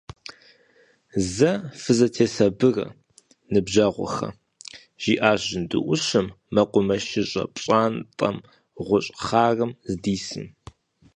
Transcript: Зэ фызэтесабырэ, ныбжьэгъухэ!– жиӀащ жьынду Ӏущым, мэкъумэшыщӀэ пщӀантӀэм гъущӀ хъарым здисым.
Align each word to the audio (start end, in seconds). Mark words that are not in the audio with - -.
Зэ 1.33 1.51
фызэтесабырэ, 1.81 2.85
ныбжьэгъухэ!– 3.53 4.29
жиӀащ 5.01 5.39
жьынду 5.49 5.79
Ӏущым, 5.85 6.27
мэкъумэшыщӀэ 6.53 7.43
пщӀантӀэм 7.53 8.37
гъущӀ 8.85 9.13
хъарым 9.25 9.71
здисым. 9.91 10.45